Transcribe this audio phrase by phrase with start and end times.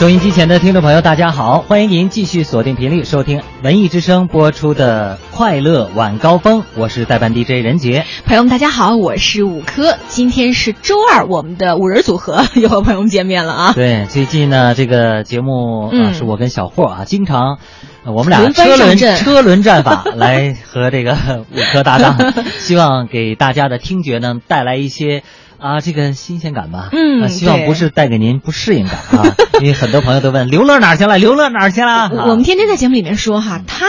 [0.00, 8.06] 收音机前的听众朋友，大家好，欢迎您继续锁定频率收听文艺之声播出的《快乐晚高峰》，我是代班 DJ 任杰。
[8.24, 9.98] 朋友们，大家好，我是五科。
[10.08, 13.72] 今天是周二，我们的五人组合 又和朋友们见面了啊。
[13.74, 17.58] 对，最近呢，这个节目啊，嗯是我跟小霍啊，经常
[18.06, 25.22] 呃我们俩车轮车轮战法 来和这个五科搭档， 希望给大家的听觉呢带来一些。
[25.60, 31.92] 啊，这个新鲜感吧，嗯啊希望不是带给您不适应感啊， 因为很多朋友都问刘乐哪儿去了，刘乐哪儿去了？
[31.92, 33.86] 啊我们天天在节目里面说哈，他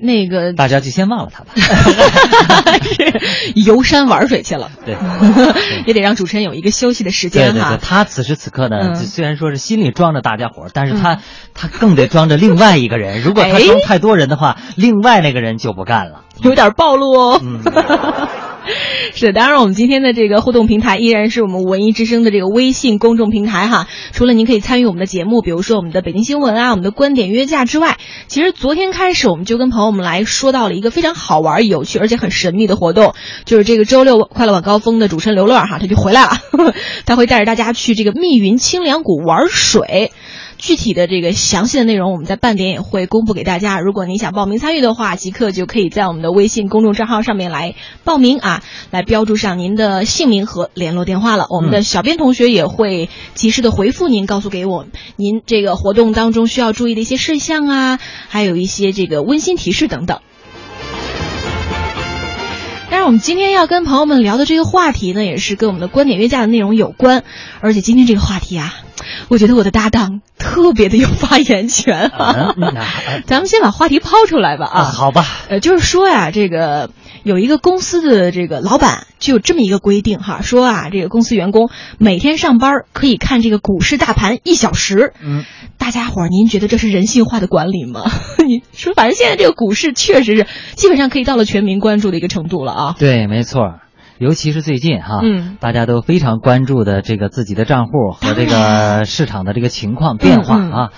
[0.00, 1.52] 那个大家就先忘了他吧。
[2.82, 4.96] 是游山玩水去了，对，
[5.86, 7.78] 也得让主持人有一个休息的时间对对对。
[7.78, 11.18] 他此时此刻呢，嗯虽然说是心里装着大家伙，但是他、
[11.54, 13.22] 他更得装着另外一个人。
[13.22, 16.22] 如果他哎装太多人的话，另外那个人就不干了。
[16.42, 17.40] 有点暴露哦。
[17.42, 17.60] 嗯，
[19.14, 23.86] 是，当然，我们今天的这个互动平台依然是我们文艺之声的这个微信公众平台哈。
[24.12, 33.14] 除了您可以参与我们的节目，比如说我们的北京新闻啊，我们的观点约架之外，其实昨天开始我们就跟朋友们来说到了一个非常好玩、有趣而且很神秘的活动，
[33.44, 36.30] 就是这个周六快乐晚高峰的主持人刘乐哈，他就回来了，
[37.06, 40.12] 他会带着大家去这个密云清凉谷玩水。
[40.58, 43.78] 具体的这个详细的内容，我们在半点也会公布给大家。
[43.80, 51.46] 如果您想报名参与的话，即刻就可以在我们的微信公众账号上面来报名啊，来标注上您的姓名和联络电话了。
[51.50, 60.20] 我们的小编同学也会及时的回复您，告诉给我您这个活动当中需要注意的一些事项啊，还有一些这个温馨提示等等。
[63.06, 67.22] 我们今天要跟朋友们聊的这个话题呢，也是跟我们的观点约架的内容有关。
[67.60, 68.74] 而且今天这个话题啊，
[69.28, 72.56] 我觉得我的搭档特别的有发言权啊。
[73.26, 74.84] 咱们先把话题抛出来吧啊，啊。
[74.86, 76.90] 好吧，呃，就是说呀，这个
[77.26, 85.12] 有一个公司的这个老板就有这么一个规定哈，说啊，这个公司员工每天上班可以看这个股市大盘一小时。
[85.20, 85.44] 嗯，
[85.76, 88.02] 大家伙儿，您觉得这是人性化的管理吗？
[88.46, 92.94] 你说，反正现在这个股市确实是基本上可以到了全民关注的一个程度了啊。
[92.96, 93.80] 对，没错。
[94.20, 100.88] 尤其是最近哈，嗯大家都非常关注的这个自己的账户和这个市场的这个情况变化嗯嗯啊。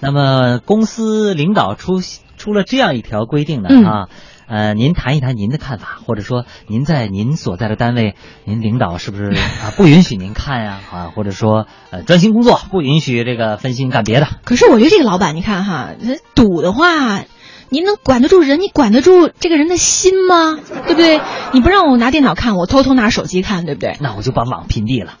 [0.00, 2.00] 那么公司领导出
[2.36, 4.08] 出了这样一条规定呢嗯啊，
[4.48, 8.14] 呃，您谈一谈您的看法，或者说您在您所在的单位，
[8.44, 9.30] 您领导是不是
[9.62, 14.26] 啊不允许您看呀啊，或者说呃专心工作，不允许这个分心干别的。
[14.44, 17.24] 可是我觉得这个老板，你看哈，他赌的话，
[17.68, 18.62] 您能管得住人？
[18.62, 20.58] 你管得住这个人的心吗？
[20.86, 21.20] 对不对？
[21.52, 23.98] 你不让我拿电脑看，我偷偷拿手机看，对不对？
[24.00, 25.18] 那我就把网屏蔽了。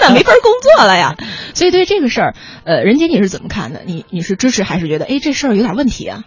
[0.00, 1.16] 那没法工作了呀。
[1.54, 3.82] 所以对这个事儿，呃，任杰你是怎么看的？
[3.84, 6.22] 你你是支持还是觉得，哎，这事儿有点问题啊？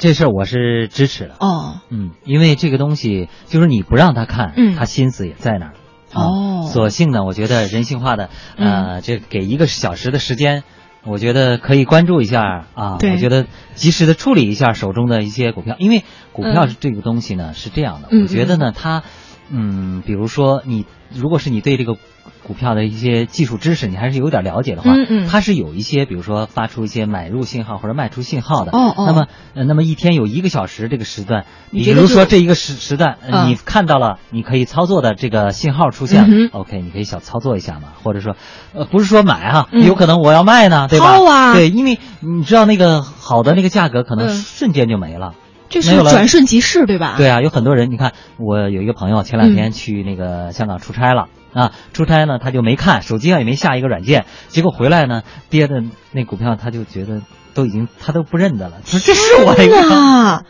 [0.00, 1.36] 这事儿我是支持的。
[1.38, 5.72] 哦，嗯，因为这个东西就是你不让他看，嗯他心思也在那儿。
[6.12, 10.64] 啊哦索性呢，我觉得人性化的，呃，这给一个小时的时间，
[11.04, 12.96] 我觉得可以关注一下啊。
[12.98, 16.02] 对我觉得及时的处理一下手中的一些股票，因为
[16.32, 19.02] 股票嗯这个东西呢、是这样的，嗯我觉得呢，它，
[19.50, 21.96] 嗯，比如说你如果是你对这个
[22.46, 25.28] 股票的一些技术知识，你还是有点了解的话，嗯嗯。
[25.28, 28.72] 它是有一些，比如说发出一些买入信号或者卖出信号的。
[28.72, 29.04] 哦哦。
[29.06, 38.34] 那么，呃，那么一天有一个小时这个时段，比如说这一个时时段，你看到了你可以操作的这个信号出现了、嗯 o k 你可以小操作一下嘛，或者说，
[38.74, 39.84] 呃，不是说买哈、嗯。
[39.84, 41.18] 有可能我要卖呢，对吧？
[41.28, 41.54] 啊。
[41.54, 44.34] 对，因为你知道那个好的那个价格可能嗯。
[44.34, 45.34] 瞬间就没了。
[45.70, 47.14] 就是转瞬即逝，对吧？
[47.16, 51.28] 对啊，有很多人，你看我有一个朋友前两天去那个香港出差了。
[51.52, 57.22] 啊，出差呢，他就没看手机上也没下一个软件，结果回来呢，跌的那股票他就觉得
[57.54, 60.44] 都已经他都不认得了，说这是我的一天个，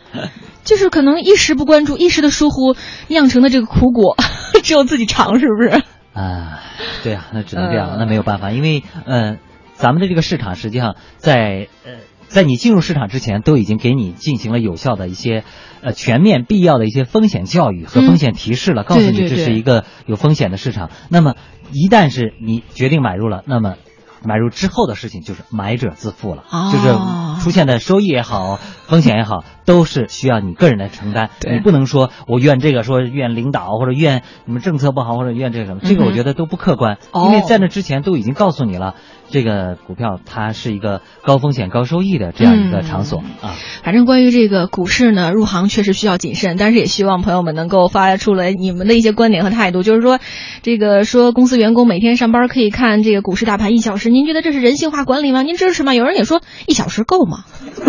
[0.63, 2.75] 就是可能一时不关注，一时的疏忽
[3.07, 4.15] 酿成的这个苦果，
[4.61, 5.81] 只有自己尝，是不是？
[6.13, 6.59] 啊，
[7.03, 9.37] 对啊，那只能这样，呃那没有办法，因为呃，
[9.73, 11.93] 咱们的这个市场实际上在呃，
[12.31, 15.43] 在你进入市场之前，都已经给你进行了有效的一些
[15.81, 18.07] 呃全面必要的一些风险教育和嗯。
[18.07, 20.89] 风险提示了，告诉你这是一个有风险的市场。
[21.09, 21.35] 那么
[21.71, 23.75] 一旦是你决定买入了，那么
[24.23, 31.31] 买入之后的事情就是买者自负了，哦就是出现的收益也好，风险也好，都是需要你个人来承担。
[31.51, 38.95] 你不能说我怨这个，说怨领导或者怨你们政策不好或者怨这个什么，这个我觉得都不客观，哦因为在那之前都已经告诉你了，
[39.31, 43.55] 这个股票它是一个高风险高收益的这样一个场所、啊。
[43.83, 49.83] 反正关于这个股市呢，入行确实需要谨慎，但是也希望朋友们能够发出来你们的一些观点和态度。
[49.83, 50.19] 就是说，
[50.61, 55.41] 这个说公司员工每天上班可以看这个股市大盘一小时，您觉得这是人性化管理吗？
[55.43, 55.93] 您支持吗？
[55.93, 57.45] 有人也说一小时够吗？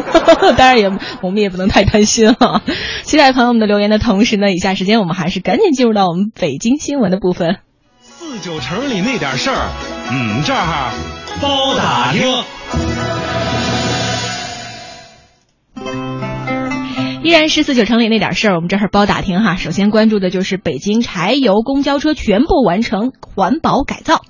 [0.57, 0.91] 当然也
[1.23, 2.63] 我们也不能太贪心啊。
[3.03, 7.59] 期待朋友们的留言的同时呢，以下时间我们还是赶紧进入到我们北京新闻的部分。
[8.33, 9.69] 四九城里那点事儿，
[10.11, 10.91] 嗯，这儿
[11.43, 12.23] 包打听。
[17.23, 19.57] 依然是四九城里那点事儿，我们这儿包打听哈。
[19.57, 24.23] 首先关注的就是北京柴油公交车全部完成环保改造。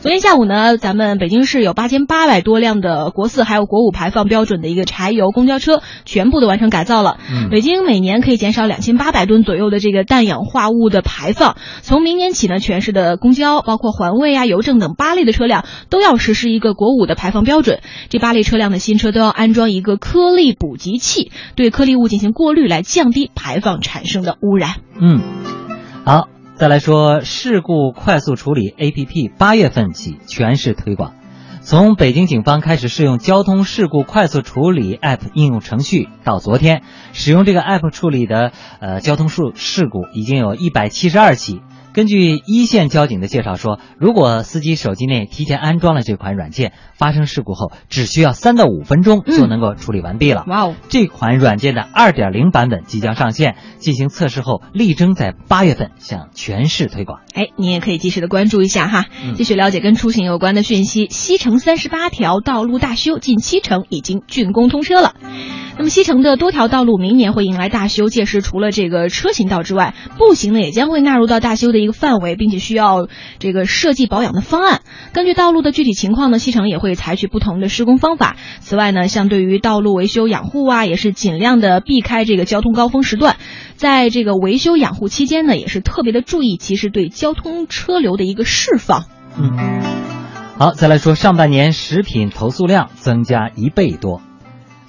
[0.00, 7.18] 昨天下午呢，咱们北京市有八千八百多辆的国四还有国五排放标准的一个柴油公交车，全部都完成改造了。
[7.30, 11.56] 嗯北京每年可以减少两千八百吨左右的这个氮氧化物的排放。
[11.82, 17.80] 从明年起呢，全市的公交，包括环卫啊、邮政等八类的车辆都要实施一个国五的排放标准。
[18.08, 24.76] 这八类车辆的新车都要安装一个颗粒补集器，对颗粒物进行过滤，来降低排放产生的污染。
[25.00, 25.20] 嗯，
[26.04, 31.12] 好，再来说事故快速处理 APP，八月份起全市推广。
[31.62, 41.60] 从北京警方开始试用交通事故快速处理 App 应用程序到昨天，使用这个 App 处理的呃交通事事故已经有一百七十二起。
[41.94, 50.44] 根据一线交警的介绍说，如果司机手机内提前安装了这款软件，发生事故后只需要三到五分钟就能够处理完毕了。
[50.48, 50.74] 哇哦！
[50.88, 57.20] 这款软件的二点零版本即将上线，进行测试后，力争在八月份向全市推广。
[57.32, 61.06] 哎，你也可以及时的关注一下哈，嗯继续了解跟出行有关的讯息。
[61.10, 65.14] 西城三十八条道路大修，近七成已经竣工通车了。
[65.76, 73.06] 那么西城的多条道路明年会迎来大修，届时除了这个车行道之外，步行呢也将会纳入到大修的一个范围，并且需要
[73.38, 74.80] 这个设计保养的方案。
[75.12, 78.36] 根据道路的具体情况呢，西城也会采取不同的施工方法。
[78.60, 83.36] 此外呢，像对于道路维修养护啊，也是尽量的避开这个交通高峰时段，
[83.76, 89.04] 在这个维修养护期间呢，也是特别的注意，其实对交通车流的一个释放。
[89.38, 89.82] 嗯，
[90.58, 94.20] 好，再来说上半年食品投诉量增加一倍多。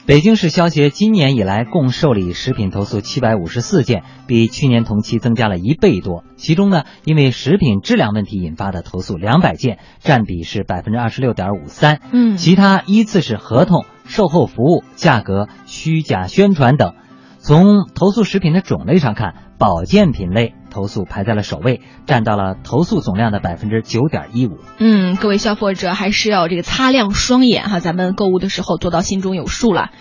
[0.07, 6.24] 北京市消协今年以来共受理食品投诉七百五十四件，比去年同期增加了一倍多。
[6.36, 12.02] 其中呢，因为食品质量问题引发的投诉两百件，占比是百分之二十六点五三。
[12.12, 16.94] 嗯其他依次是合同、售后服务、价格、虚假宣传等。
[17.40, 24.57] 从投诉食品的种类上看，保健品类投诉排在了首位，占到了投诉总量的百分之九点一五。
[24.77, 29.92] 嗯，各位消费者还是要这个擦亮双眼哈，咱们购物的时候做到心中有数了。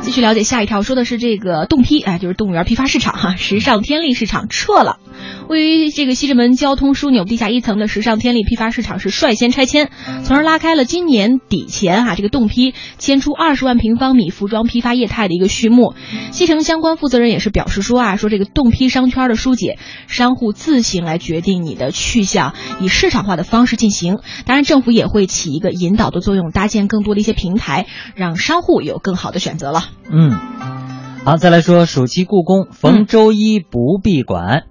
[0.00, 4.98] 继续了解下一条，说的是这个动批，哎，就是动物园批发市场哈，时尚天利市场撤了。
[5.48, 9.90] 位于这个西直门交通枢纽地下一层的时尚天利批发市场是率先拆迁，
[10.24, 15.94] 从而拉开了今年底前哈这个动批迁出二十万平方米服装批发业态的一个序幕。
[16.32, 24.18] 西城相关负责人也是表示说啊，说这个动批商圈的疏解，商户自行来决定你的去向，以市场化的方式进行。
[24.46, 29.84] 当然，政府也会起一个引导的作用，搭建更多的一些平台，让商户有更好的选择了。
[30.10, 30.32] 嗯，
[31.24, 34.64] 好，再来说暑期故宫逢周一不闭馆。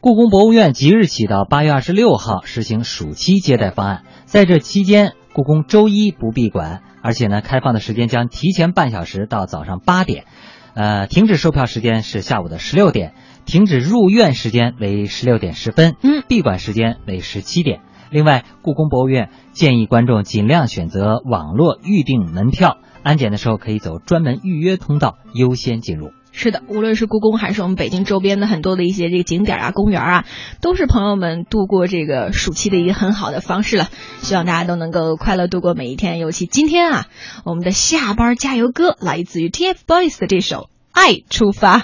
[0.00, 10.26] 故宫博物院即日起到八月二十六号实行暑期接待方案，在这期间，故宫周一不闭馆，而且呢，开放的时间将提前半小时到早上八点，
[10.74, 13.12] 呃，停止售票时间是下午的十六点，
[13.48, 17.80] 停止入院时间为十六点十分，嗯闭馆时间为十七点。
[18.10, 26.10] 另外，故宫博物院建议观众尽量选择网络预订门票，安检的时候可以走专门预约通道，优先进入。
[26.30, 30.24] 是的，无论是故宫还是我们北京周边的很多的一些这个景点啊、公园啊，
[30.60, 33.88] 都是朋友们度过这个暑期的一个很好的方式了。
[34.18, 36.18] 希望大家都能够快乐度过每一天。
[36.18, 37.06] 尤其今天啊，
[37.46, 40.56] 我们的下班加油歌来自于 TFBOYS 的这首
[40.92, 41.78] 《爱出发》。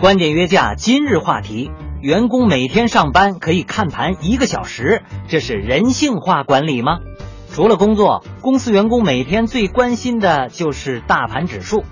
[0.00, 7.00] 观点约架，今日话题：员工每天上班可以看盘一个小时，这是人性化管理吗？
[7.52, 11.84] 除了工作，公司员工每天最关心的就是大盘指数。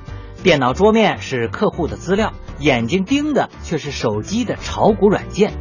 [0.43, 5.53] 电脑桌面是客户的资料，眼睛盯的却是手机的炒股软件。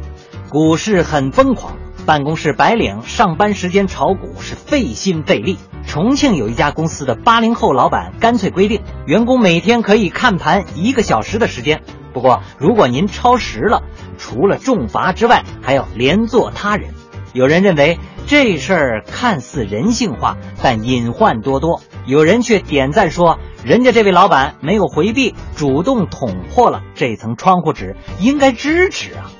[0.48, 1.76] 股市很疯狂，
[2.06, 5.58] 办公室白领上班时间炒股是费心费力。
[5.86, 11.82] 重庆有一家公司的八零后老板干脆规定，员工每天可以看盘一个小时的时间。
[12.18, 13.84] 不过，如果您超时了，
[14.18, 16.92] 除了重罚之外，还要连坐他人。
[17.32, 21.80] 有人认为这事儿看似人性化，但隐患多多。
[22.06, 29.30] 有人却点赞说，人家这位老板没有回避，主动捅破了这层窗户纸，应该支持啊。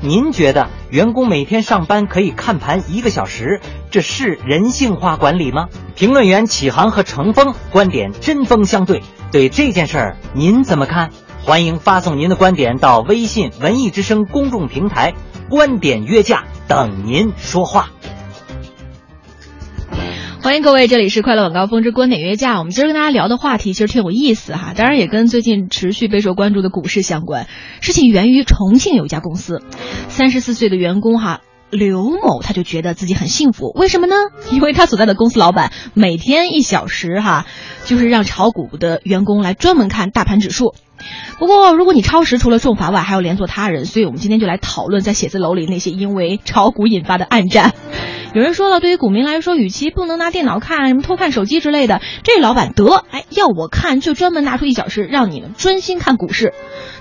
[0.00, 3.60] 您觉得员工每天上班可以看盘一个小时，
[3.92, 5.68] 这是人性化管理吗？
[5.94, 11.10] 评论员启航和程峰观点针锋相对，对这件事儿您怎么看？
[11.44, 15.12] 欢迎发送您的观点到微信“文艺之声”公众平台，
[15.50, 17.90] 观点约架等您说话。
[20.42, 22.58] 欢迎各位，这里是快乐晚高峰之观点约架。
[22.58, 27.46] 我们今儿跟大家聊的话题其实挺有意思哈，当然也跟最近持续备受关注的股市相关。
[27.82, 29.62] 事情源于重庆有一家公司，
[30.08, 34.16] 三十四岁的员工哈刘某他就觉得自己很幸福，为什么呢？
[34.50, 37.44] 因为他所在的公司老板每天一小时哈，
[37.84, 40.74] 就是让炒股的员工来专门看大盘指数。
[41.38, 43.84] 不过，如果你超时，除了重罚外，还要连坐他人。
[43.84, 47.72] 所以我们今天就来讨论在写字楼里那些因为炒股引发的暗战。
[48.34, 56.52] 有人说了，对于股民来说，与其不能拿电脑看，什么偷看手机之类的，这老板得哎要我看，就专门拿出一小时让你们专心看股市。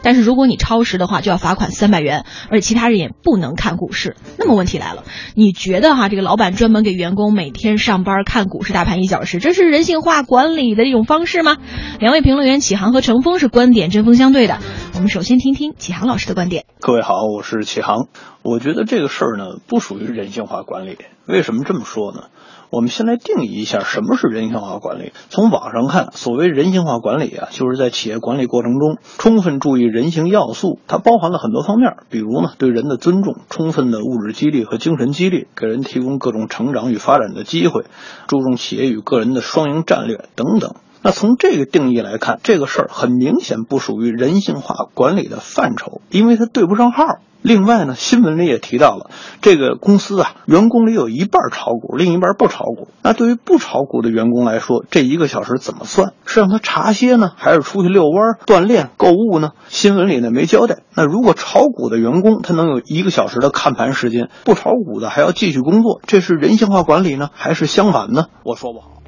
[0.04, 4.16] 但是如果你超时的话，就要罚款三百元，而且其他人也不能看股市。
[4.38, 11.58] 那么问题来了，你觉得哈，这个老板专门给员工每天上班看股市大盘一小时，这是人性化管理的一种方式吗？
[12.00, 14.58] 两位评论员启航和程峰是观点针锋相对的。
[14.96, 16.66] 我们首先听听启航老师的观点。
[16.80, 18.08] 各位好，我是启航。
[18.42, 20.98] 我觉得这个事儿呢，不属于人性化管理。
[21.28, 22.24] 为什么这么说呢？
[22.72, 25.14] 我们先来定义一下什么是人性化管理。
[25.30, 37.84] 从网上看，所谓人性化管理啊，就是在企业管理过程中充分注意人性要素，它包含了很多方面，比如呢，对人的尊重，充分的物质激励和精神激励，给人提供各种成长与发展的机会，
[38.26, 40.74] 注重企业与个人的双赢战略等等。
[41.04, 47.04] 那从这个定义来看，这个事儿很明显不属于人性化管理的范畴，因为它对不上号。
[47.42, 49.10] 另外呢，新闻里也提到了，
[49.42, 52.88] 这个公司啊，员工里有一半炒股，另一半不炒股。
[53.02, 56.14] 那对于不炒股的员工来说，这一个小时怎么算？
[56.26, 59.50] 是让他茶歇呢，还是出去遛弯、锻炼、购物呢？
[59.68, 60.84] 新闻里呢没交代。
[60.96, 68.28] 那如果炒股的员工他能有一个小时的看盘时间，不炒股的还要继续工作，这是人性化管理呢，还是相反呢？
[68.46, 69.03] 我说不好。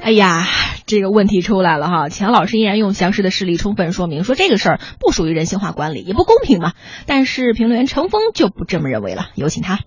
[0.00, 0.46] 哎呀，
[0.86, 2.08] 这个问题出来了哈！
[2.08, 6.72] 钱老师依然用详实的事例充分说明，说这个事儿不属于人性化管理，也不公平嘛。
[7.06, 9.80] 但是评论员程峰就不这么认为了，有请他。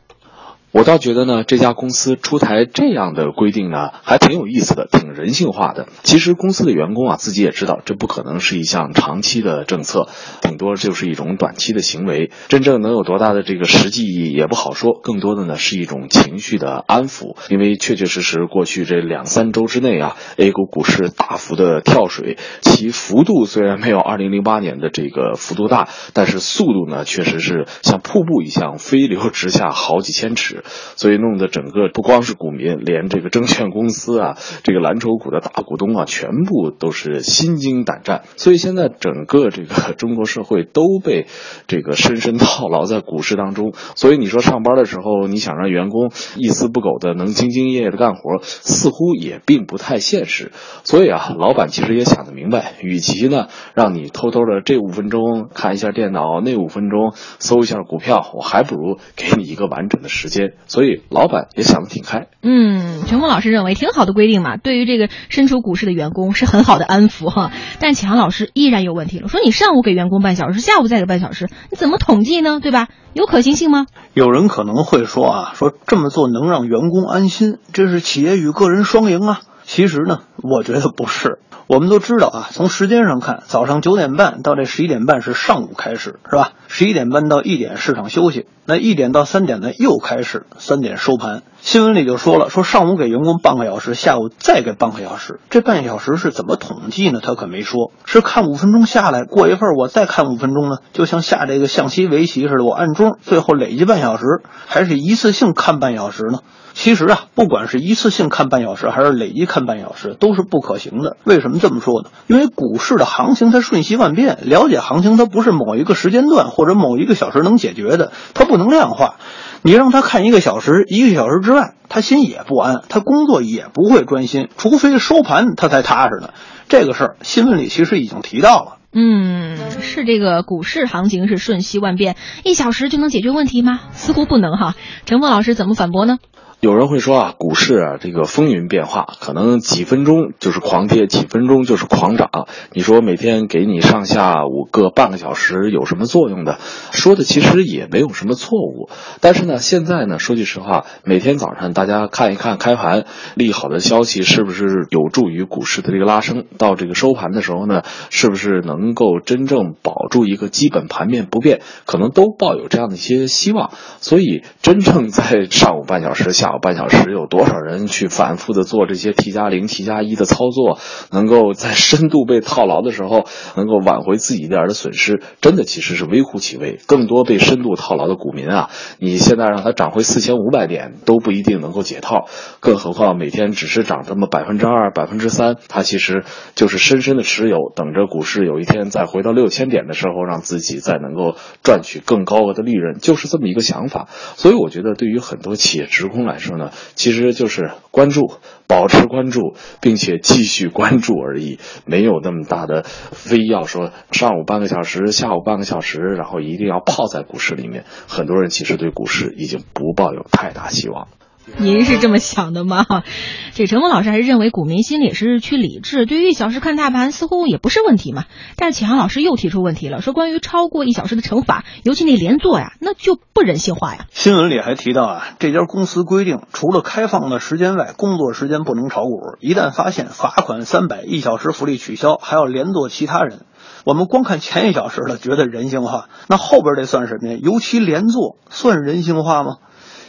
[0.73, 5.87] 我倒觉得呢，这家公司出台这样的规定呢，还挺有意思的，挺人性化的。
[6.03, 10.09] 其实公司的员工啊，自己也知道，这不可能是一项长期的政策，
[10.41, 12.31] 顶多就是一种短期的行为。
[12.49, 17.37] 真正能有多大的这个实际意义也不好说，更多的呢是一种情绪的安抚。
[17.49, 30.56] 因为确确实实过去这两三周之内啊，A 股股市大幅的跳水，其幅度虽然没有2008年的这个幅度大，但是速度呢确实是像瀑布一样飞流直下好几千尺。
[30.65, 38.23] 所以弄得整个不光是股民，连这个证券公司啊，这个蓝筹股的大股东啊，全部都是心惊胆战。
[38.35, 41.27] 所以现在整个这个 中国社会都被
[41.67, 43.73] 这个深深套牢在股市当中。
[43.95, 50.51] 所以你说上班的时候，你想让员工一丝不苟的能兢兢业业的干活，似乎也并不太现实。
[50.83, 60.46] 所以啊，老板其实也想得明白，与其呢让你偷偷的这五分钟看一下电脑，那五分钟搜一下股票，我还不如给你一个完整的时间。
[60.67, 62.27] 所以老板也想得挺开。
[62.41, 67.51] 嗯，全峰老师认为挺好的规定嘛，对于这个身处股市的员工是很好的安抚哈。
[67.79, 72.59] 但启航老师依然有问题了，说你上午给员工半小时，下午再给半小时，你怎么统计呢？
[72.61, 72.87] 对吧？
[73.13, 73.87] 有可行性吗？
[74.13, 79.41] 有人可能会说啊，说这么做能让员工安心，这是企业与个人双赢啊。
[79.67, 81.39] 其实呢，我觉得不是。
[81.67, 86.53] 我们都知道啊，从时间上看，早上九点半到这十一点半是上午开始，是吧？
[86.69, 91.43] 十一点半到一点市场休息，那一点到三点呢又开始，三点收盘。
[91.59, 95.41] 新闻里就说了，说上午给员工半个小时，下午再给半个小时。
[95.49, 97.19] 这半小时是怎么统计呢？
[97.21, 104.23] 他可没说，是看五分钟下来，过一会儿我再看五分钟呢，就像下这个象棋、围棋似的，我按钟，最后累计半小时，
[104.65, 106.39] 还是一次性看半小时呢？
[106.77, 111.17] 其实啊，不管是一次性看半小时，还是累计看半小时，都是不可行的。
[111.23, 112.11] 为什么这么说呢？
[112.27, 119.15] 因为股市的行情它瞬息万变，了解行情它不是某一个时间段或者某一个小时能解决的，它不能量化。
[119.63, 126.29] 你让他看一个小时，一个小时之外，他心也不安，他工作也不会专心，除非收盘他才踏实呢。
[126.69, 128.77] 这个事儿新闻里其实已经提到了。
[128.93, 133.79] 嗯，是这个股市行情是瞬息万变，一小时就能解决问题吗？
[133.93, 134.75] 似乎不能哈。
[135.05, 136.19] 陈峰老师怎么反驳呢？
[136.59, 142.47] 有人会说啊，股市啊，这个风云变化，可能几分钟就是狂跌，几分钟就是狂涨。
[142.73, 146.57] 你说每天给你上下五个半个小时有什么作用的？
[146.91, 148.89] 说的其实也没有什么错误。
[149.21, 156.45] 但是呢，现在呢，说句实话，每天早上大家看一看开盘利好的消息是不是有助于股市的这个拉升？
[156.57, 161.61] 到这个收盘的时候呢，是不是能够真正保住一个基本盘面不变？
[161.85, 163.69] 可能都抱有这样的一些希望。
[164.01, 166.46] 所以，真正在上午半小时下。
[166.47, 170.79] 啊半小时有多少人去反复的做这些 T 加零、T 加一的操作，
[171.11, 176.79] 能够在深度被套牢的时候，能够挽回自己一点的损失，真的其实是微乎其微。
[176.87, 182.27] 更多被深度套牢的股民啊，你现在让他涨回四千五百点都不一定能够解套，
[182.59, 186.23] 更何况每天只是涨这么百分之二、百分之三，他其实
[186.55, 194.07] 就是深深的持有，等着股市有一天再回到六千点的时候，让自己再能够赚取更高额的利润，就是这么一个想法。
[194.35, 198.33] 所以我觉得，对于很多企业职工来说，呢，其实就是关注、
[198.67, 207.85] 保持关注，并且继续关注而已，没有那么大的非要说上午半个小时、下午半个小时，然后一定要泡在股市里面。
[208.07, 211.07] 很多人其实对股市已经不抱有太大希望。
[211.59, 212.85] 您是这么想的吗？
[213.55, 218.25] 这陈峰老师还是认为股民心里是趋理智，对于一小时看大盘似乎也不是问题嘛。
[218.57, 224.07] 但是启航老师又提出问题了，说关于超过一小时的惩罚，尤其那连坐呀，那就不人性化呀。
[224.11, 233.45] 新闻里还提到啊，这家公司规定，除了开放的时间外，工作时间不能炒股，一旦发现罚款三百，一小时福利取消，还要连坐其他人。
[233.85, 237.39] 我们光看前一小时的，觉得人性化，那后边这算什么呀？
[237.41, 239.55] 尤其连坐算人性化吗？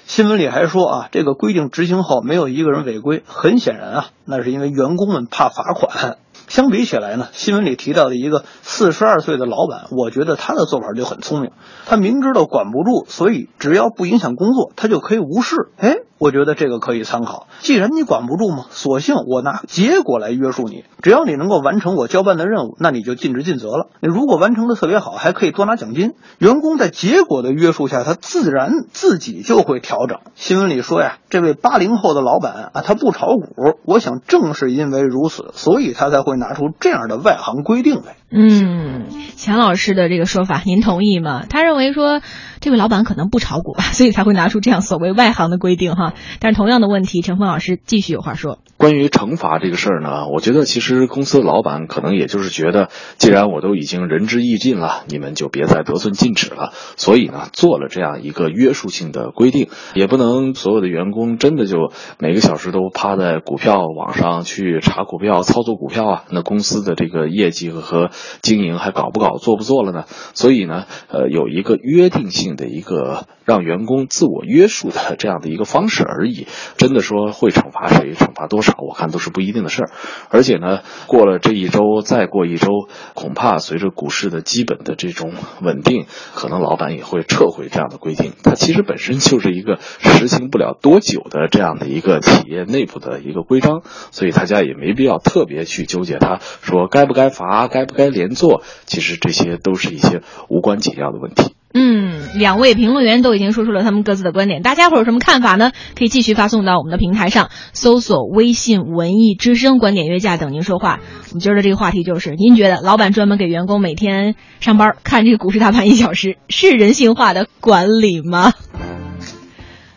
[0.09, 6.17] 新闻里还说啊，这个规定执行后没有一个人违规，很显然啊，那是因为员工们怕罚款。
[6.47, 11.51] 相比起来呢，新闻里提到的一个四十二岁的老板，我觉得他的做法就很聪明。
[11.87, 15.57] 他明知道管不住，所以只要不影响工作，他就可以无视。
[15.77, 17.47] 哎，我觉得这个可以参考。
[17.61, 20.85] 既然你管不住嘛，索性我拿结果来约束你。
[21.03, 23.89] 只要你能够完成我交办的任务，那你就尽职尽责了。
[24.01, 26.15] 你如果完成的特别好，还可以多拿奖金。
[26.39, 30.19] 员工在结果的约束下，他自然自己就会调整。
[30.35, 36.39] 新闻里说呀，这位八零后的老板啊，他不炒股，我想正是因为如此，所以他才会。
[36.39, 41.43] 拿出这样的外行规定来，嗯，钱老师的这个说法，您同意吗？
[41.51, 42.21] 他认为说，
[42.61, 46.15] 这位老板可能不炒股吧，所以才会拿出这样所谓外行的规定哈。
[46.41, 48.59] 但是同样的问题，陈峰老师继续有话说。
[48.77, 68.11] 关于惩罚这个事儿呢，我觉得其实公司老板可能也就是觉得，既然我都已经仁至义尽了，你们就别再得寸进尺了，所以呢，做了这样一个约束性的规定，也不能所有的员工真的就每个小时都趴在股票网上去查股票、操作股票啊，那公司的这个业绩和
[68.43, 70.05] 经营还搞不搞、做不做了呢？
[70.35, 73.27] 所以呢，呃，有一个约定性的一个。
[73.49, 79.91] 让员工自我约束的这样的一个方式而已，真的说会惩罚谁、惩罚多少，我看都是不一定的事儿。
[80.29, 82.69] 而且呢，过了这一周，再过一周，
[83.15, 85.33] 恐怕随着股市的基本的这种
[85.63, 88.35] 稳定，可能老板也会撤回这样的规定。
[88.45, 93.81] 它其实本身就是一个实行不了多久的这样的一个企业内部的一个规章，
[94.11, 101.55] 所以大家也没必要特别去纠结它，说该不该罚、该不该连坐，其实这些都是一些无关紧要的问题。
[101.75, 105.73] 嗯，两位评论员都已经说出了他们各自的观点，大家伙有什么看法呢？
[105.97, 111.01] 可以继续发送到我们的平台上，搜索微信“文艺之声”，观点约架等您说话。
[111.29, 118.55] 我们今儿的这个话题就是：您觉得老板专门给员工每天上班看这个股市大盘一小时，是人性化的管理吗？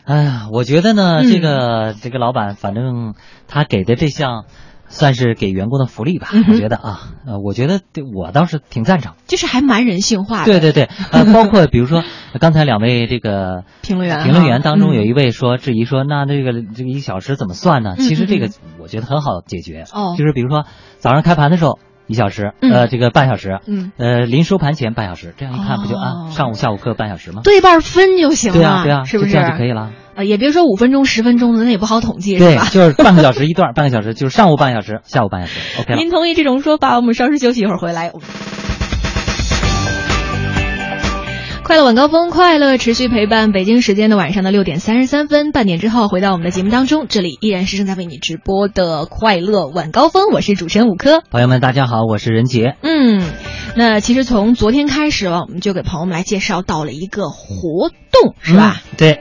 [0.04, 3.14] 哎呀，我觉得呢，这个这个老板，反正
[3.48, 4.44] 他给的这项。
[4.92, 6.30] 算是给员工的福利吧。
[6.32, 9.14] 嗯我觉得啊，呃，我觉得对我倒是挺赞成。
[9.26, 10.46] 就是还蛮人性化的。
[10.46, 12.04] 对对对，呃， 包括比如说
[12.40, 17.96] 刚才两位这个评论员评论员当中嗯有一位说质疑说，那这个这个一小时怎么算呢？
[17.98, 20.66] 嗯其实这个嗯我觉得很好解决，哦就是比如说
[20.98, 21.80] 早上开盘的时候
[22.12, 27.42] 一小时，嗯呃，这个半小时，嗯，呃，临收盘前半小时，这样一看不就哦啊，上午下午各半小时吗？
[27.46, 28.58] 对半分就行了。
[28.58, 29.92] 对啊对啊，是不是这样就可以了。
[30.16, 32.68] 呃，也别说五分钟、十分钟的，那也不好统计，是对吧，？
[32.70, 35.96] 就是半个小时一段，半个小时就是上午半小时，下午半小时，OK。
[35.96, 36.98] 您同意这种说法？
[36.98, 38.12] 我们稍事休息一会儿回来。
[41.72, 43.54] 快乐晚高峰，快乐持续陪伴。
[43.54, 51.24] 北京时间的晚上的六点三十三分，半点之后回到我们的节目当中，这里依然是正在为你直播的快乐晚高峰，我是主持人五科。
[51.32, 52.76] 朋友们，大家好，我是任杰。
[52.82, 53.24] 嗯，
[53.78, 58.82] 那其实从昨天开始了，我们就给朋友们来介绍到了一个活动，是吧？
[58.92, 58.96] 嗯？
[58.98, 59.20] 对。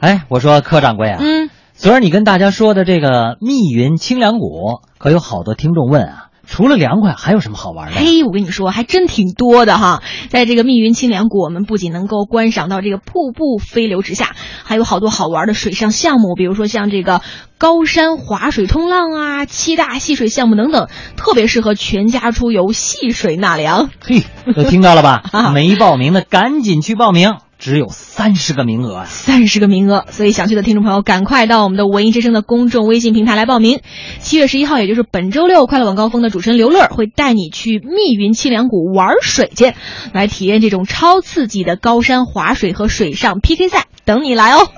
[0.00, 6.19] 哎，我说柯掌柜啊，嗯，昨儿你跟大家说的这个密云清凉谷，可有好多听众问啊，
[6.50, 8.00] 除了凉快，还有什么好玩的？
[8.00, 10.02] 嘿，我跟你说，还真挺多的哈。
[10.28, 14.34] 在这个密云清凉谷，我们不仅能够观赏到这个瀑布飞流直下，
[14.64, 17.22] 还有好多好玩的水上项目，比如说像这个
[17.56, 23.88] 高山滑水冲浪啊、七大戏水项目等等，特别适合全家出游戏水纳凉。
[24.00, 25.22] 嘿，都听到了吧？
[25.30, 29.04] 啊没报名的赶紧去报名，只有三十个名额！
[29.04, 33.80] 三十个名额，所以想去的听众朋友赶快到我们的文艺之声的公众微信平台来报名。
[34.20, 39.74] 七月十一号，也就是本周六，快乐晚高峰的主持人刘乐会带你去密云清凉谷玩水去，
[40.14, 44.70] 来体验这种超刺激的高山滑水和水上 PK 赛，等你来哦。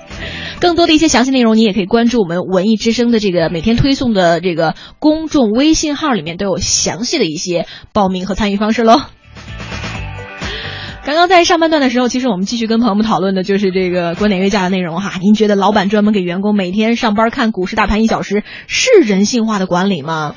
[0.59, 9.01] 更多的一些详细内容，你也可以关注我们文艺之声的这个每天推送的这个公众微信号，里面都有详细的一些报名和参与方式喽。
[11.05, 15.19] 刚刚在上半段的时候，其实我们继续跟朋友们讨论的就是这个观点约架的内容哈。
[15.19, 20.33] 您觉得老板专门给员工每天上班看股市大盘一小时是人性化的管理吗？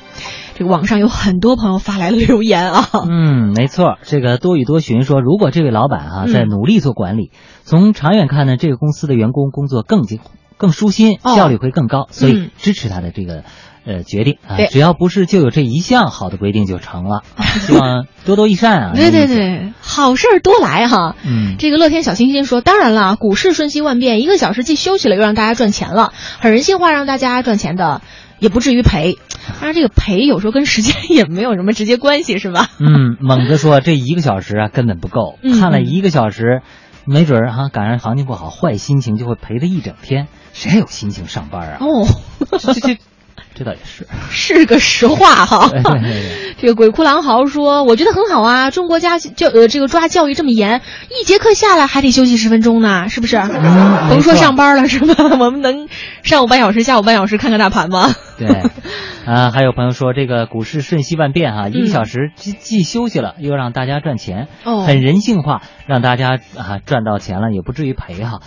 [0.55, 2.89] 这个网上有很多朋友发来了留言啊。
[3.09, 7.31] 嗯，没错，这个多语多询说，如果这位老板啊嗯在努力做管理，
[7.63, 10.19] 从长远看呢，这个公司的员工工作更精
[10.57, 13.45] 更舒心，哦效率会更高，所以嗯支持他的这个。
[13.87, 18.91] 呃，决定啊，只要不是就有这一项好的规定就成了，啊 希望多多益善啊。
[18.95, 21.15] 对对对，好事儿多来哈。
[21.25, 28.01] 嗯，这个乐天小星星说：“当然了，股市瞬息万变，一个小时既休息了，又让大家赚钱了，很人性化，让大家赚钱的，
[28.39, 29.17] 也不至于赔。
[29.61, 32.67] 当然，这个赔有时候跟时间也没有什么直接关系，是吧？
[32.79, 36.61] 嗯，猛子说这一个小时啊根本不够，嗯看了一个小时，
[37.05, 41.77] 没准儿哈赶上行情不好，坏心情就会赔他一整天，谁还有心情上班啊？
[41.79, 42.05] 哦，
[42.59, 42.97] 这这
[43.57, 45.69] 这倒也是，是个实话哈。
[45.69, 50.81] 对对对对 这个鬼哭狼嚎说：“我觉得很好啊，中国家教呃这个抓教育这么严，
[51.21, 53.37] 一节课下来还得休息十分钟呢，是不是？
[53.37, 55.15] 嗯甭说上班了是吧？
[55.39, 55.87] 我们能
[56.23, 58.13] 上午半小时，下午半小时看看大盘吗？
[58.37, 58.47] 对，
[59.25, 68.39] 啊，还有朋友说这个股市瞬息万变哈、一个小时既既休息了，又让大家赚钱，哦很人性化，让大家啊赚到钱了也不至于赔哈。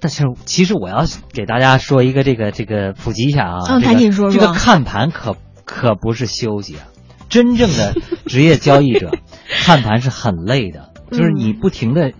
[0.00, 6.88] 但是其实我要给大家说一个这个这个普及一下啊，嗯赶紧说说这个看盘可可不是休息啊，
[7.28, 7.94] 真正的
[8.26, 9.10] 职业交易者
[9.48, 12.12] 看盘是很累的，就是你不停的。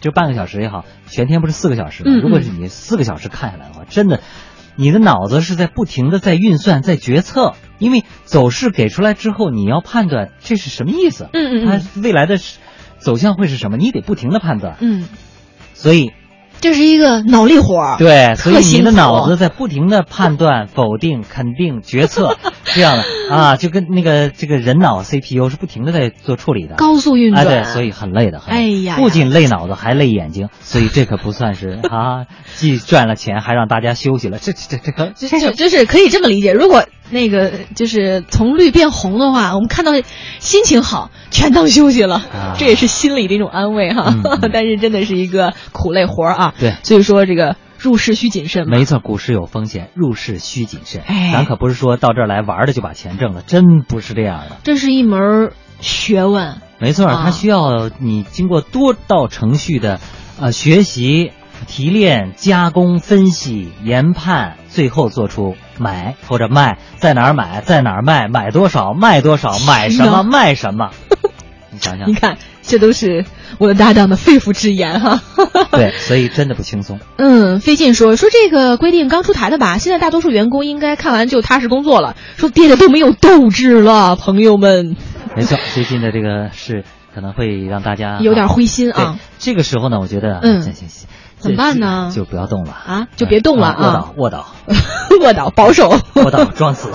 [0.00, 2.20] 就半个小时也好，全天不是四个小时吗？
[2.22, 4.20] 如果是你四个小时看下来的话，真的，
[4.76, 11.66] 你的脑子是在不停的在运算、在决策，因为走势给出来之后，你要判断这是什么意思，嗯嗯嗯。
[11.66, 12.36] 它未来的
[12.98, 15.08] 走向会是什么，你得不停的判断，嗯，
[15.74, 16.12] 所以
[16.60, 17.96] 这是一个脑力活儿。
[17.98, 28.40] 对，所以你的脑子在不停的判断、 否定、肯定、决策，这样的啊，就跟那个这个人脑 CPU 是不停的在做处理的，高速运转哎，转，对，所以很累的。
[28.40, 34.38] 很累哎呀呀不仅累脑子，还累眼睛，所以这可不算是 啊，既赚了钱，还让大家休息了。
[34.38, 36.52] 这这这可这这是就是可以这么理解。
[36.52, 39.92] 如果那个就是从绿变红的话，我们看到
[40.38, 44.14] 心情好，全当休息了，啊这也是心里的一种安慰哈。
[44.52, 46.54] 但是真的是一个苦累活儿啊。
[46.58, 48.68] 对所以说这个入市需谨慎。
[48.68, 51.02] 没错，股市有风险，入市需谨慎。
[51.06, 54.56] 哎咱可不是说到这儿来玩的就把钱挣了，真不是这样的。
[54.64, 56.56] 这是一门学问。
[56.78, 59.98] 没错，啊它需要你经过多道程序的
[60.40, 61.32] 呃学习、
[61.66, 70.90] 提炼、加工、分析、研判，最后做出买或者卖，在哪儿买，在哪儿卖，买多少，卖多少，买什么，卖什么。
[71.70, 73.24] 你想想你，看，这都是
[73.58, 75.20] 我的搭档的肺腑之言哈。
[75.70, 76.98] 对， 所以真的不轻松。
[77.16, 82.16] 嗯，费劲说说这个规定刚出台的吧，现在大多数员工应该看完就踏实工作了。
[82.36, 84.96] 说跌的都没有斗志了，朋友们。
[85.36, 91.06] 没错，最近的这个事可能会让大家有点灰心啊，这个时候呢，我觉得，嗯行行行，
[91.38, 92.10] 怎么办呢？
[92.14, 93.76] 就不要动了啊，就别动了啊！
[93.78, 94.46] 卧倒，卧倒，
[95.22, 96.90] 卧倒保守， 卧倒，装死。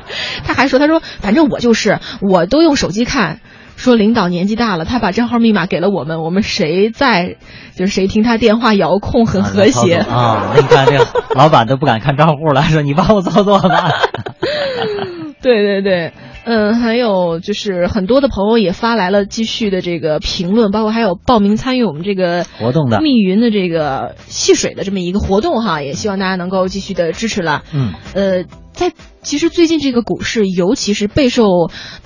[0.44, 3.40] 他还说：“他说，反正我就是，我都用手机看。
[3.76, 7.36] 说领导年纪大了，他把账号密码给了我们，我们谁在，
[7.76, 10.54] 就是谁听他电话遥控，很和谐啊。
[10.56, 13.90] 你看这个老板都不敢看账户了，说你帮我操作吧。
[15.42, 16.12] 对对对。”
[16.48, 27.64] 嗯，还有就是很多的朋友也发来了继续的这个评论，包括还有报名参与我们这个活动的密云的这个戏水的这么一个活动哈，也希望大家能够继续的支持了。
[27.74, 31.42] 嗯，呃，在其实最近这个股市，尤其是备受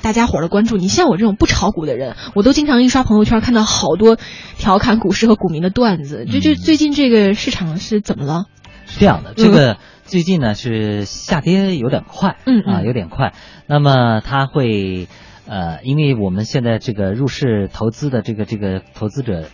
[0.00, 0.78] 大家伙的关注。
[0.78, 4.16] 你像我这种不炒股的人，我都经常一刷朋友圈看到好多
[4.56, 6.24] 调侃股市和股民的段子。
[6.24, 8.44] 就就最近这个市场是怎么了？
[8.86, 9.76] 是这样的，这个。
[10.10, 13.32] 最近呢是下跌有点快，嗯啊有点快，
[13.68, 15.06] 那么它会，
[15.46, 19.44] 呃，因为我们现在这个入市投资的这个这个投资者，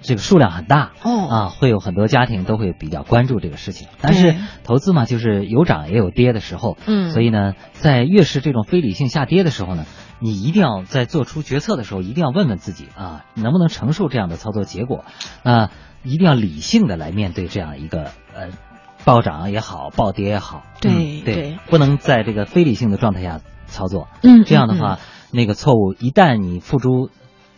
[0.00, 1.26] 这个数量很大，哦。
[1.28, 9.84] 啊会有很多家庭都会比较关注这个事情，但是投资嘛就是有涨也有跌的时候，嗯，所以呢在越是这种非理性下跌的时候呢，
[10.20, 15.04] 你一定要在做出决策的时候一定要问问自己啊能不能承受这样的操作结果，
[15.42, 15.72] 啊
[16.04, 18.50] 一定要理性的来面对这样一个呃。
[19.04, 24.08] 暴涨也好，暴跌也好，对对，不能在这个非理性的状态下操作。
[24.22, 24.98] 嗯，这样的话，
[25.32, 27.10] 那个错误一旦你付诸。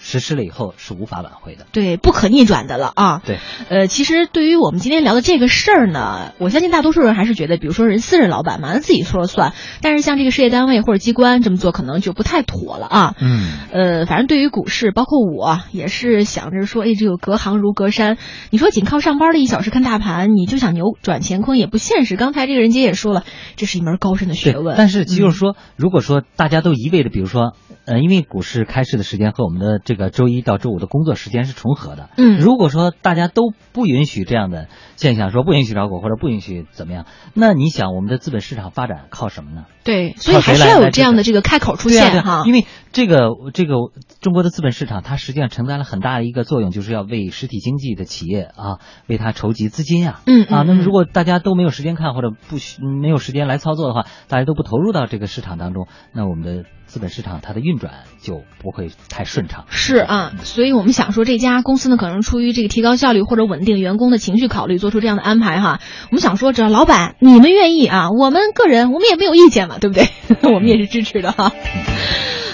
[0.03, 3.21] 实施了以后是无法挽回的，对，不可逆转的了啊。
[3.25, 9.53] 对，呃，其实对于我们今天聊的这个事儿呢，我相信大多数人还是觉得，比如说人私人老板嘛，自己说了算。
[9.83, 13.15] 但是像这个事业单位或者机关这么做，可能就不太妥了啊。
[13.21, 13.51] 嗯。
[13.73, 18.17] 呃，反正对于股市，包括我也是想着说，哎，这个隔行如隔山。
[18.49, 22.17] 你说仅靠上班的一小时看大盘，你就想扭转乾坤也不现实。
[22.17, 23.25] 刚才这个人杰也说了，
[23.57, 24.77] 这是一门高深的学问。
[24.79, 27.53] 但是就是说，如果说大家都一味的，比如说，
[27.85, 29.79] 呃，因为股市开市的时间和我们的。
[29.91, 32.11] 这个周一到周五的工作时间是重合的。
[32.17, 39.65] 嗯，如果说大家都不允许这样的现象，说不允许炒股或者不允许怎么样，那你想我们的资本市场发展靠什么呢？
[39.91, 42.45] 对，所以还是要有这样的这个开口出现哈。
[42.47, 43.75] 因为这个这个
[44.21, 50.21] 中国的资本市场，它实际上承担了很大的一个作用，就是要为实体经济的企业啊，为它筹集资金啊。
[50.27, 52.57] 嗯啊，那么如果大家都没有时间看或者不
[53.01, 56.65] 没有时间来操作的话，大家都不投入到这个市场当中，那我们的。
[56.91, 59.67] 资本市场它的运转就不会太顺畅。
[59.69, 65.79] 是啊，所以我们想说，这家公司呢，可能出于这个提高效率或者稳定员工的情绪考虑，做出这样的安排哈。
[66.11, 70.05] 我们想说，只要老板你们愿意啊，我们个人我们也没有意见嘛，对不对？
[70.53, 71.53] 我们也是支持的哈。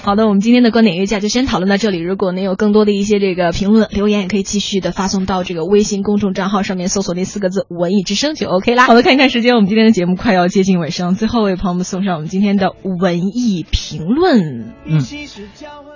[0.03, 1.99] 好的，我们今天的观点约架就先讨论到这里。
[1.99, 8.87] 如果您有更多的一些这个评论留言，也可以继续的发送到这个微信公众账号上面，搜索那四个字“文艺之声”就 OK 啦。
[8.87, 14.73] 好的，看一看时间，我们今天的节目快要接近尾声，最后为朋友们送上我们今天的文艺评论。
[14.85, 15.01] 嗯，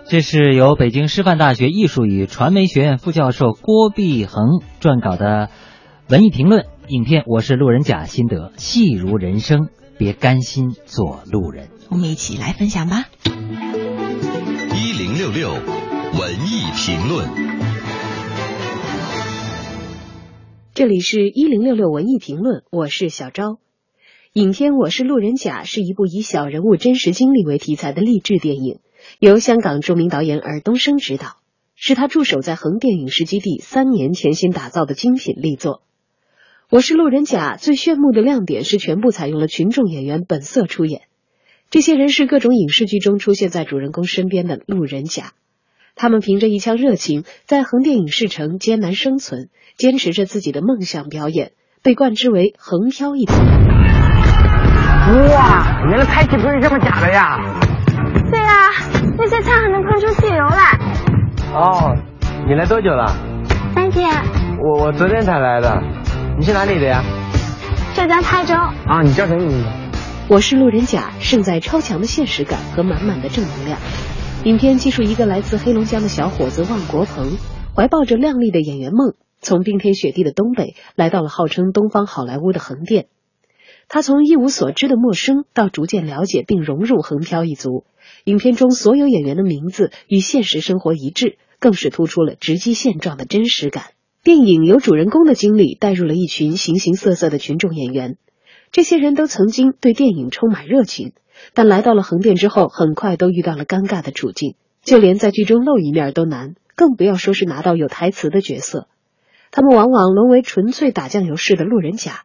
[0.09, 5.51] 这是由北京师范大学艺术与传媒学院副教授郭碧恒撰稿的
[6.09, 7.23] 文艺评论影片。
[7.29, 9.69] 我是路人甲，心得戏如人生，
[10.01, 11.69] 别甘心做路人。
[11.91, 13.11] 我们一起来分享吧。
[14.75, 17.29] 一零六六文艺评论，
[20.73, 23.59] 这里是一零六六文艺评论，我是小昭。
[24.33, 28.79] 影片《我是路人甲》是一部以小人物真实经历为题材的励志电影，
[29.19, 31.37] 由香港著名导演尔冬升执导，
[31.75, 35.75] 是他驻守在横店影视基地三年潜心打造的精品力作。
[36.72, 41.00] 《我是路人甲》最炫目的亮点是全部采用了群众演员本色出演。
[41.68, 45.33] 这些人是各种影视剧中出现在主人公身边的路人甲，
[45.96, 51.50] 他们凭着一腔热情，在横店影视城艰难生存，坚持着自己的梦想表演，
[51.83, 53.33] 被冠之为“横漂一族”。
[55.35, 57.37] 哇，原来拍戏不是这么假的呀！
[58.30, 58.70] 对呀，
[59.18, 60.78] 那些菜还能喷出汽油来。
[61.52, 61.96] 哦，
[62.46, 63.09] 你来多久了？
[63.74, 64.09] 三天。
[64.62, 65.83] 我我昨天才来的。
[66.40, 67.05] 你是哪里的呀？
[67.94, 68.55] 浙江台州。
[68.55, 69.66] 啊，你叫什么名字？
[70.26, 73.79] 我是路人甲，胜在超强的现实感和满满的正能量。
[74.44, 77.37] 影片记述一个来自黑龙江的小伙子万国鹏，
[77.76, 83.09] 怀抱着靓丽的演员梦，从冰天雪地的东北来到了号称东方好莱坞的横店。
[83.88, 87.85] 他从一无所知的陌生到逐渐了解并融入横漂一族。
[88.24, 93.88] 影片中所有演员的名字与现实生活一致，更是突出了直击现状的真实感。
[94.22, 98.18] 电影由主人公的经历带入了一群形形色色的群众演员。
[98.70, 101.14] 这些人都曾经对电影充满热情，
[101.54, 108.88] 但来到了横店之后，很快都遇到了尴尬的处境，就连在剧中露一面都难，更不要说是拿到有台词的角色。
[109.50, 112.24] 他们往往沦为纯粹打酱油式的路人甲。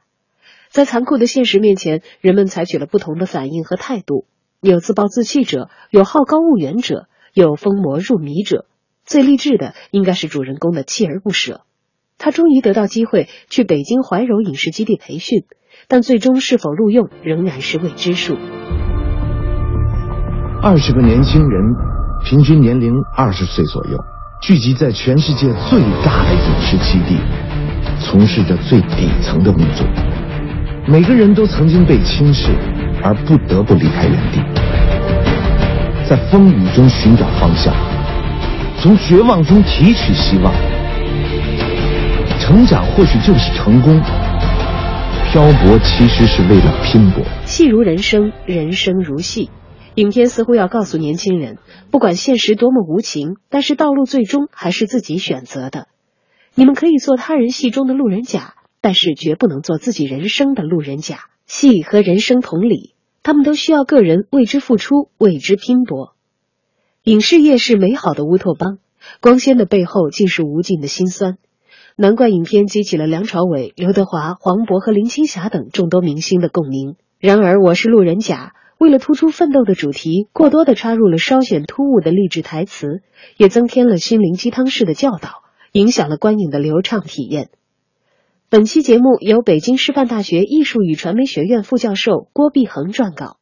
[0.69, 4.25] 在残酷的现实面前，人们采取了不同的反应和态度：
[4.59, 8.65] 有自暴自弃者，有好高骛远者，有疯魔入迷者。
[9.05, 11.61] 最励志的应该是主人公的锲而不舍。
[12.17, 15.43] 他终于得到机会去北京怀柔影视基地培训，
[15.87, 18.37] 但最终是否录用仍然是未知数。
[20.61, 21.61] 二十个年轻人，
[22.23, 23.99] 平均年龄二十岁左右，
[24.41, 27.19] 聚集在全世界最大的影视基地，
[27.99, 29.85] 从事着最底层的工作。
[30.87, 32.49] 每个人都曾经被轻视，
[33.03, 34.39] 而不得不离开原地，
[36.09, 37.73] 在风雨中寻找方向，
[38.79, 40.53] 从绝望中提取希望。
[42.45, 43.99] 成长或许就是成功，
[45.31, 47.25] 漂泊其实是为了拼搏。
[47.43, 49.49] 戏如人生，人生如戏。
[49.95, 51.57] 影片似乎要告诉年轻人，
[51.89, 55.87] 不管现实多么无情，但是道路最终还是自己选择的。
[56.53, 61.21] 你们可以做他人戏中的路人甲，但是绝不能做自己人生的路人甲。
[61.47, 66.13] 戏和人生同理，他们都需要个人为之付出，为之拼搏。
[67.05, 68.77] 影视业是美好的乌托邦，
[69.19, 71.39] 光鲜的背后竟是无尽的辛酸。
[71.97, 76.97] 难怪影片激起了梁朝伟、刘德华、黄渤和林青霞等众多明星的共鸣。
[77.19, 78.53] 然而，我是路人甲。
[78.77, 83.01] 为了突出奋斗的主题，过多的插入了稍显突兀的励志台词，
[83.37, 87.49] 也增添了心灵鸡汤式的教导，影响了观影的流畅体验。
[88.49, 93.37] 本期节目由北京师范大学艺术与传媒学院副教授郭碧恒撰稿。